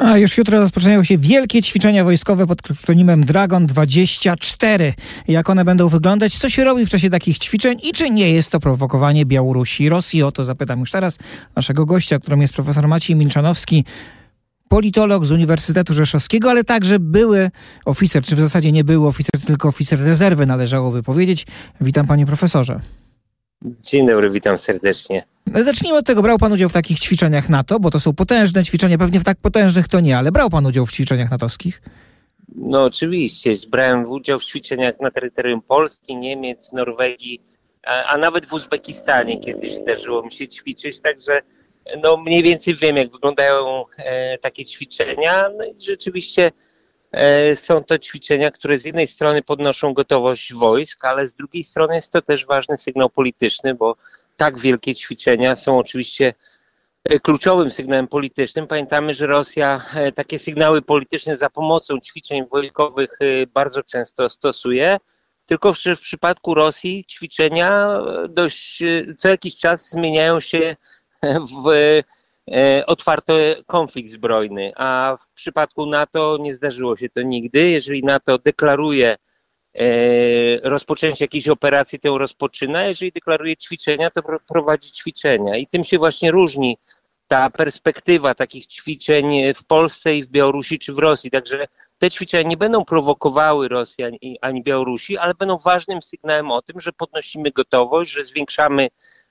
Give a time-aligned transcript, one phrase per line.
[0.00, 4.94] A już jutro rozpoczynają się wielkie ćwiczenia wojskowe pod kryptonimem Dragon 24.
[5.28, 6.38] Jak one będą wyglądać?
[6.38, 9.88] Co się robi w czasie takich ćwiczeń i czy nie jest to prowokowanie Białorusi i
[9.88, 10.22] Rosji?
[10.22, 11.18] O to zapytam już teraz
[11.56, 13.84] naszego gościa, którym jest profesor Maciej Milczanowski,
[14.68, 17.50] politolog z Uniwersytetu Rzeszowskiego, ale także były
[17.84, 21.46] oficer, czy w zasadzie nie był oficer, tylko oficer rezerwy należałoby powiedzieć.
[21.80, 22.80] Witam panie profesorze.
[23.62, 25.24] Dzień dobry, witam serdecznie.
[25.46, 26.22] Zacznijmy od tego.
[26.22, 29.38] Brał pan udział w takich ćwiczeniach NATO, bo to są potężne ćwiczenia, pewnie w tak
[29.38, 31.82] potężnych to nie, ale brał pan udział w ćwiczeniach natowskich?
[32.56, 37.40] No oczywiście, brałem udział w ćwiczeniach na terytorium Polski, Niemiec, Norwegii,
[37.86, 41.40] a, a nawet w Uzbekistanie kiedyś zdarzyło mi się ćwiczyć, także
[42.02, 45.48] no mniej więcej wiem, jak wyglądają e, takie ćwiczenia.
[45.58, 46.50] No i rzeczywiście
[47.54, 52.12] są to ćwiczenia, które z jednej strony podnoszą gotowość wojsk, ale z drugiej strony jest
[52.12, 53.96] to też ważny sygnał polityczny, bo
[54.40, 56.34] tak wielkie ćwiczenia są oczywiście
[57.04, 58.66] e, kluczowym sygnałem politycznym.
[58.66, 64.96] Pamiętamy, że Rosja e, takie sygnały polityczne za pomocą ćwiczeń wojskowych e, bardzo często stosuje.
[65.46, 68.82] Tylko w przypadku Rosji ćwiczenia dość
[69.18, 70.76] co jakiś czas zmieniają się
[71.22, 71.72] w
[72.86, 77.70] otwarty konflikt zbrojny, a w przypadku NATO nie zdarzyło się to nigdy.
[77.70, 79.16] Jeżeli NATO deklaruje
[79.74, 85.56] E, rozpoczęcie jakiejś operacji tę rozpoczyna, jeżeli deklaruje ćwiczenia, to prowadzi ćwiczenia.
[85.56, 86.78] I tym się właśnie różni
[87.28, 91.30] ta perspektywa takich ćwiczeń w Polsce i w Białorusi czy w Rosji.
[91.30, 91.66] Także
[91.98, 96.80] te ćwiczenia nie będą prowokowały Rosji ani, ani Białorusi, ale będą ważnym sygnałem o tym,
[96.80, 98.88] że podnosimy gotowość, że zwiększamy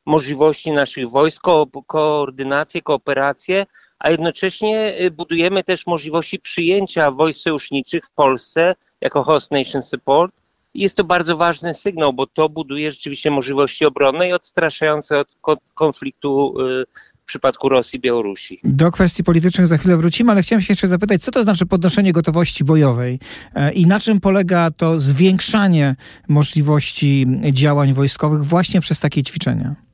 [0.10, 3.66] możliwości naszych wojsk, ko koordynację, kooperację,
[4.00, 10.36] a jednocześnie y, budujemy też możliwości przyjęcia wojsk sojuszniczych w Polsce jako host nation support.
[10.74, 16.54] Jest to bardzo ważny sygnał, bo to buduje rzeczywiście możliwości obronne i odstraszające od konfliktu
[16.60, 16.86] y,
[17.24, 18.60] w przypadku Rosji i Białorusi.
[18.64, 22.14] Do kwestii politycznych za chwilę wrócimy, ale chciałem się jeszcze zapytać, co to znaczy podnoszenie
[22.14, 23.20] gotowości bojowej
[23.56, 25.96] e, i na czym polega to zwiększanie
[26.28, 29.89] możliwości działań wojskowych właśnie przez takie ćwiczenia?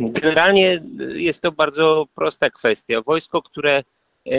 [0.00, 0.80] Generalnie
[1.14, 3.02] jest to bardzo prosta kwestia.
[3.02, 3.82] Wojsko, które
[4.26, 4.38] E,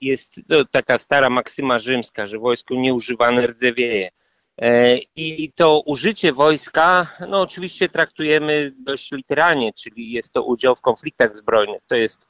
[0.00, 4.10] jest to taka stara maksyma rzymska, że wojsko nieużywane rdzewieje.
[4.58, 10.80] E, I to użycie wojska, no oczywiście traktujemy dość literalnie, czyli jest to udział w
[10.80, 11.82] konfliktach zbrojnych.
[11.86, 12.28] To jest,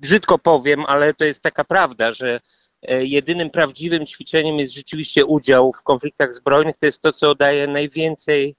[0.00, 2.40] brzydko powiem, ale to jest taka prawda, że
[2.82, 6.76] e, jedynym prawdziwym ćwiczeniem jest rzeczywiście udział w konfliktach zbrojnych.
[6.76, 8.56] To jest to, co daje najwięcej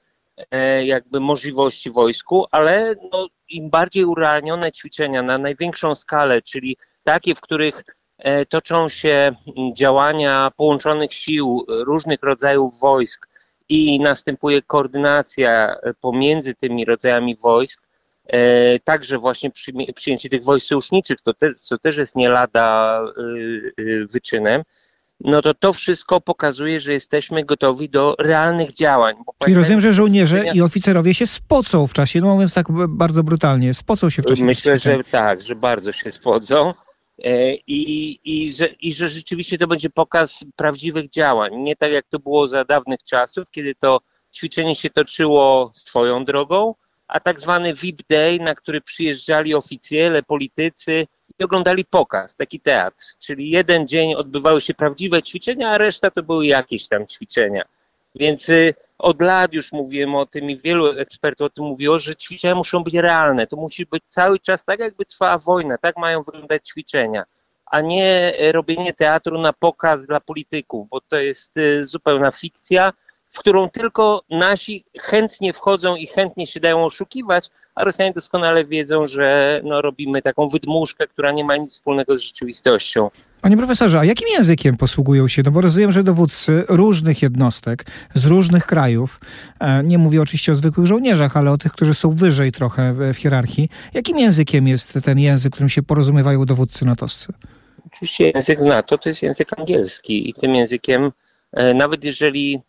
[0.84, 7.42] jakby możliwości wojsku, ale no, im bardziej urealnione ćwiczenia na największą skalę, czyli takie, w
[7.42, 7.84] których
[8.18, 9.36] e, toczą się
[9.74, 13.28] działania połączonych sił różnych rodzajów wojsk
[13.70, 17.88] i następuje koordynacja pomiędzy tymi rodzajami wojsk,
[18.28, 19.52] e, także właśnie
[19.96, 24.64] przyjęcie tych wojsk sojuszniczych, to te, co też jest nie lada e, wyczynem,
[25.26, 29.16] no to to wszystko pokazuje, że jesteśmy gotowi do realnych działań.
[29.44, 33.74] Czyli rozumiem, że żołnierze i oficerowie się spocą w czasie, no mówiąc tak bardzo brutalnie,
[33.74, 36.74] spocą się w czasie Myślę, że tak, że bardzo się spodzą.
[37.24, 41.56] E, I, i, że, I że rzeczywiście to będzie pokaz prawdziwych działań.
[41.56, 44.00] Nie tak jak to było za dawnych czasów, kiedy to
[44.34, 46.76] ćwiczenie się toczyło swoją drogą,
[47.08, 51.08] a tak zwany VIP Day, na który przyjeżdżali oficjele, politycy
[51.44, 53.06] oglądali pokaz, taki teatr.
[53.19, 57.63] Czyli jeden dzień odbywały się prawdziwe ćwiczenia, a reszta to były jakieś tam ćwiczenia.
[58.16, 62.16] Więc y, od lat już mówiłem o tym i wielu ekspertów o tym mówiło, że
[62.16, 63.47] ćwiczenia muszą być realne.
[63.47, 65.78] To musi być cały czas tak, jakby trwała wojna.
[65.78, 67.24] Tak mają wyglądać ćwiczenia,
[67.66, 72.94] a nie e, robienie teatru na pokaz dla polityków, bo to jest e, zupełna fikcja,
[73.31, 79.06] w którą tylko nasi chętnie wchodzą i chętnie się dają oszukiwać, a Rosjanie doskonale wiedzą,
[79.06, 83.09] że no, robimy taką wydmuszkę, która nie ma nic wspólnego z rzeczywistością.
[83.41, 85.41] Panie profesorze, a jakim językiem posługują się?
[85.46, 89.20] No bo rozumiem, że dowódcy różnych jednostek z różnych krajów,
[89.59, 93.18] e, nie mówię oczywiście o zwykłych żołnierzach, ale o tych, którzy są wyżej trochę w,
[93.18, 93.70] hierarchii.
[93.94, 97.34] Jakim językiem jest ten język, którym się porozumiewają dowódcy natowscy?
[97.94, 101.11] Oczywiście język NATO to jest język angielski i tym językiem,
[101.53, 102.62] nawet jeżeli,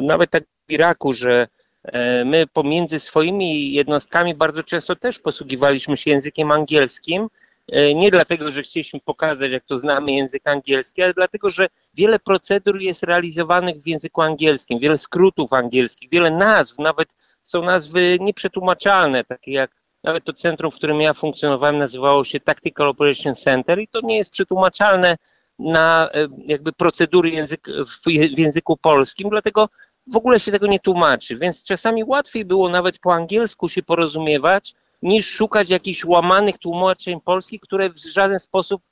[0.00, 1.48] nawet tak w Iraku, że
[1.84, 7.28] e, my pomiędzy swoimi jednostkami bardzo często też posługiwaliśmy się językiem angielskim,
[7.72, 12.18] E, nie dlatego, że chcieliśmy pokazać, jak to znamy język angielski, ale dlatego, że wiele
[12.18, 19.24] procedur jest realizowanych w języku angielskim, wiele skrótów angielskich, wiele nazw, nawet są nazwy nieprzetłumaczalne,
[19.24, 19.70] takie jak
[20.04, 24.16] nawet to centrum, w którym ja funkcjonowałem, nazywało się Tactical Operation Center i to nie
[24.16, 25.16] jest przetłumaczalne
[25.60, 27.68] na e, jakby procedury język,
[28.06, 29.68] w języku polskim, dlatego
[30.06, 34.74] w ogóle się tego nie tłumaczy, więc czasami łatwiej było nawet po angielsku się porozumiewać,
[35.02, 38.82] niż szukać jakichś łamanych tłumaczeń polskich, które w żaden sposób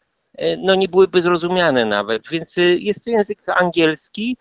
[0.59, 2.29] no, nie byłyby zrozumiane nawet.
[2.29, 4.37] Więc jest to język angielski,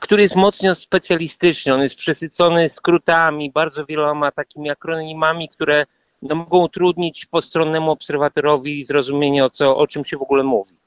[0.00, 1.74] który jest mocno specjalistyczny.
[1.74, 5.86] On jest przesycony skrótami, bardzo wieloma takimi akronimami, które
[6.22, 10.77] no, mogą utrudnić postronnemu obserwatorowi zrozumienie, o, co, o czym się w ogóle mówi.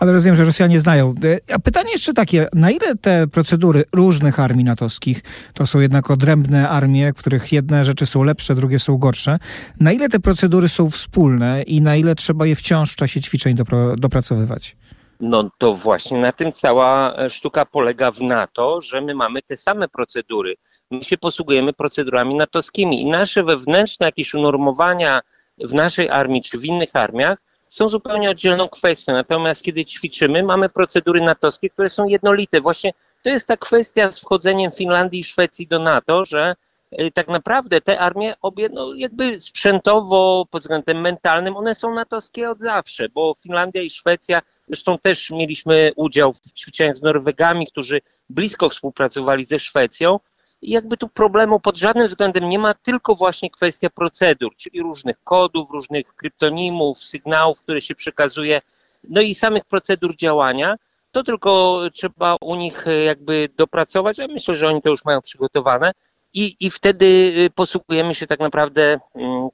[0.00, 1.14] Ale rozumiem, że Rosjanie znają.
[1.54, 5.22] A pytanie jeszcze takie, na ile te procedury różnych armii natowskich,
[5.54, 9.38] to są jednak odrębne armie, w których jedne rzeczy są lepsze, drugie są gorsze,
[9.80, 13.54] na ile te procedury są wspólne i na ile trzeba je wciąż w czasie ćwiczeń
[13.54, 14.76] dopra dopracowywać?
[15.20, 19.56] No to właśnie na tym cała e, sztuka polega w NATO, że my mamy te
[19.56, 20.54] same procedury.
[20.90, 25.20] My się posługujemy procedurami natowskimi i nasze wewnętrzne jakieś unormowania
[25.58, 27.38] w naszej armii czy w innych armiach
[27.70, 29.12] są zupełnie oddzielną kwestią.
[29.12, 32.60] Natomiast kiedy ćwiczymy, mamy procedury natowskie, które są jednolite.
[32.60, 36.56] Właśnie to jest ta kwestia z wchodzeniem Finlandii i Szwecji do NATO, że
[36.92, 42.50] e, tak naprawdę te armie obie, no jakby sprzętowo, pod względem mentalnym, one są natowskie
[42.50, 48.00] od zawsze, bo Finlandia i Szwecja Zresztą też mieliśmy udział w ćwiczeniach z Norwegami, którzy
[48.28, 50.20] blisko współpracowali ze Szwecją.
[50.62, 55.70] Jakby tu problemu pod żadnym względem nie ma, tylko właśnie kwestia procedur, czyli różnych kodów,
[55.70, 58.60] różnych kryptonimów, sygnałów, które się przekazuje,
[59.08, 60.76] no i samych procedur działania.
[61.12, 65.92] To tylko trzeba u nich jakby dopracować, a myślę, że oni to już mają przygotowane
[66.34, 69.48] i, i wtedy y, posługujemy się tak naprawdę, mm,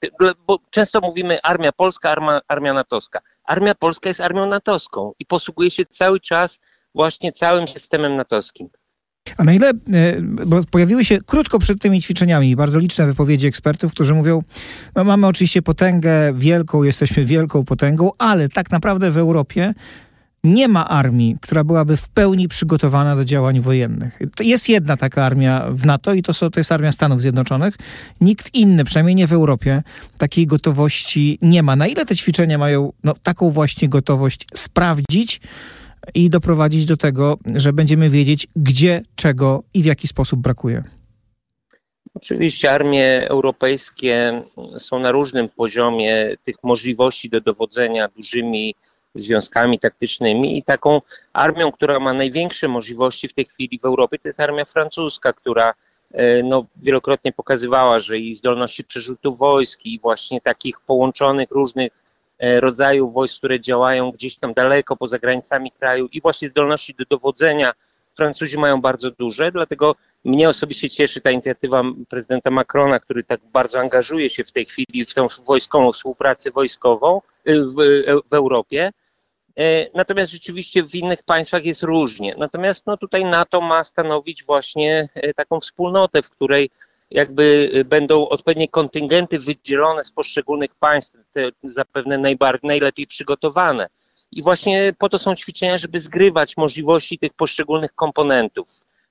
[0.46, 3.20] bo często mówimy armia polska, armia, armia natowska.
[3.44, 6.60] Armia polska jest armią natowską i posługuje się cały czas
[6.94, 8.68] właśnie całym systemem natowskim.
[9.36, 13.92] A na ile, y, bo pojawiły się krótko przed tymi ćwiczeniami bardzo liczne wypowiedzi ekspertów,
[13.92, 14.42] którzy mówią,
[14.94, 19.74] no mamy oczywiście potęgę wielką, jesteśmy wielką potęgą, ale tak naprawdę w Europie
[20.46, 24.18] nie ma armii, która byłaby w pełni przygotowana do działań wojennych.
[24.40, 27.74] Jest jedna taka armia w NATO i to, są, to jest armia Stanów Zjednoczonych.
[28.20, 29.82] Nikt inny, przynajmniej nie w Europie,
[30.18, 31.76] takiej gotowości nie ma.
[31.76, 35.40] Na ile te ćwiczenia mają no, taką właśnie gotowość sprawdzić
[36.14, 40.84] i doprowadzić do tego, że będziemy wiedzieć, gdzie, czego i w jaki sposób brakuje?
[42.14, 44.42] Oczywiście armie europejskie
[44.78, 48.74] są na różnym poziomie tych możliwości do dowodzenia dużymi
[49.14, 51.00] związkami taktycznymi i taką
[51.32, 55.74] armią, która ma największe możliwości w tej chwili w Europie, to jest armia francuska, która
[56.12, 62.05] e, no, wielokrotnie pokazywała, że i zdolności przerzutu wojsk i właśnie takich połączonych różnych
[62.38, 67.04] e, rodzajów wojsk, które działają gdzieś tam daleko poza granicami kraju i właśnie zdolności do
[67.10, 67.72] dowodzenia
[68.16, 69.94] Francuzi mają bardzo duże, dlatego
[70.24, 75.04] mnie osobiście cieszy ta inicjatywa prezydenta Macrona, który tak bardzo angażuje się w tej chwili
[75.04, 77.74] w tą wojskową współpracę wojskową y, w,
[78.30, 78.90] w Europie.
[79.58, 82.34] E, natomiast rzeczywiście w innych państwach jest różnie.
[82.38, 86.70] Natomiast no, tutaj NATO ma stanowić właśnie e, taką wspólnotę, w której
[87.10, 93.88] jakby e, będą odpowiednie kontyngenty wydzielone z poszczególnych państw, te zapewne najbardziej, najlepiej przygotowane.
[94.32, 98.68] I właśnie po to są ćwiczenia, żeby zgrywać możliwości tych poszczególnych komponentów.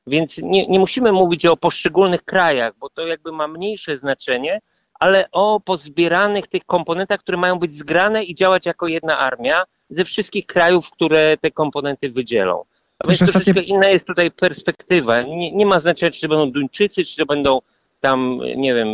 [0.08, 4.60] Więc nie, nie musimy mówić o poszczególnych krajach, bo to jakby ma mniejsze znaczenie,
[5.00, 10.06] ale o pozbieranych tych komponentach, które mają być zgrane i działać jako jedna armia ze
[10.06, 12.64] wszystkich krajów, które te komponenty wydzielą.
[13.00, 13.54] A więc ostatnie...
[13.54, 15.22] troszeczkę inna jest tutaj perspektywa.
[15.22, 17.60] Nie, nie ma znaczenia, czy to będą Duńczycy, czy to będą
[18.00, 18.88] tam, nie wiem,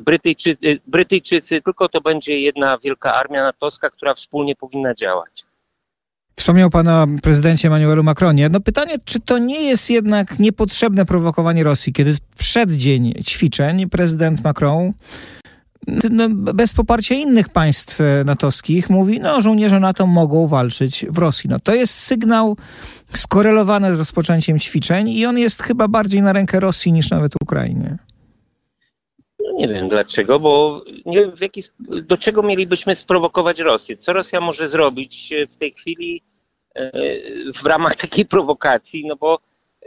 [0.00, 5.44] Brytyjczycy, Brytyjczycy, tylko to będzie jedna wielka armia natowska, która wspólnie powinna działać.
[6.36, 8.48] Wspomniał pan o prezydencie Emmanuelu Macronie.
[8.48, 14.44] No pytanie, czy to nie jest jednak niepotrzebne prowokowanie Rosji, kiedy przed dzień ćwiczeń prezydent
[14.44, 14.92] Macron
[16.10, 21.50] no, bez poparcia innych państw natowskich mówi, no żołnierze NATO mogą walczyć w Rosji.
[21.50, 22.56] No, to jest sygnał
[23.12, 27.98] skorelowany z rozpoczęciem ćwiczeń i on jest chyba bardziej na rękę Rosji niż nawet Ukrainie.
[29.56, 33.96] Nie wiem dlaczego, bo nie wiem jaki, do czego mielibyśmy sprowokować Rosję.
[33.96, 36.22] Co Rosja może zrobić w tej chwili
[36.74, 36.90] e,
[37.52, 39.38] w ramach takiej prowokacji, no bo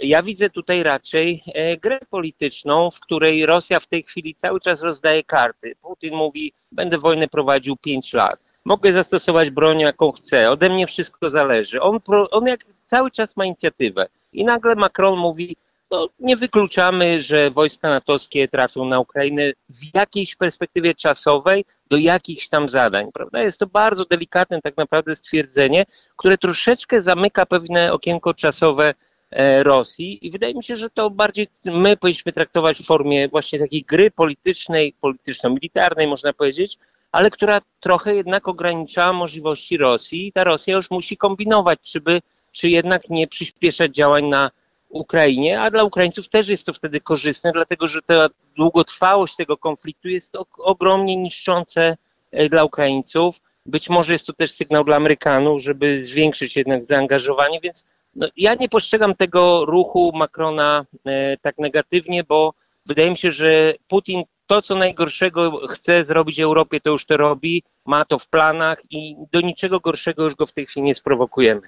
[0.01, 4.81] ja widzę tutaj raczej e, grę polityczną, w której Rosja w tej chwili cały czas
[4.81, 5.75] rozdaje karty.
[5.81, 8.39] Putin mówi, będę wojnę prowadził 5 lat.
[8.65, 10.51] Mogę zastosować broń, jaką chcę.
[10.51, 11.81] Ode mnie wszystko zależy.
[11.81, 11.99] On,
[12.31, 14.07] on jak cały czas ma inicjatywę.
[14.33, 15.57] I nagle Macron mówi,
[15.91, 22.47] no, nie wykluczamy, że wojska natowskie trafią na Ukrainę w jakiejś perspektywie czasowej do jakichś
[22.47, 23.11] tam zadań.
[23.13, 23.41] Prawda?
[23.41, 25.85] Jest to bardzo delikatne tak naprawdę stwierdzenie,
[26.17, 28.93] które troszeczkę zamyka pewne okienko czasowe
[29.31, 33.59] E, Rosji i wydaje mi się, że to bardziej my powinniśmy traktować w formie właśnie
[33.59, 36.77] takiej gry politycznej, polityczno-militarnej można powiedzieć,
[37.11, 42.21] ale która trochę jednak ogranicza możliwości Rosji i ta Rosja już musi kombinować, czy, by,
[42.51, 44.51] czy jednak nie przyspieszać działań na
[44.89, 50.09] Ukrainie, a dla Ukraińców też jest to wtedy korzystne, dlatego że ta długotrwałość tego konfliktu
[50.09, 51.97] jest ogromnie niszczące
[52.31, 53.41] e, dla Ukraińców.
[53.65, 58.55] Być może jest to też sygnał dla Amerykanów, żeby zwiększyć jednak zaangażowanie, więc no, ja
[58.55, 62.53] nie postrzegam tego ruchu Macrona e, tak negatywnie, bo
[62.85, 67.63] wydaje mi się, że Putin to, co najgorszego chce zrobić Europie, to już to robi,
[67.85, 71.61] ma to w planach i do niczego gorszego już go w tej chwili nie sprowokujemy.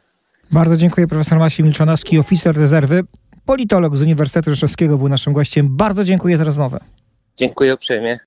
[0.51, 3.03] Bardzo dziękuję profesor Maciej Milczanowski, oficer rezerwy,
[3.45, 5.77] politolog z Uniwersytetu Rzeszowskiego był naszym gościem.
[5.77, 6.79] Bardzo dziękuję za rozmowę.
[7.37, 8.19] Dziękuję uprzejmie.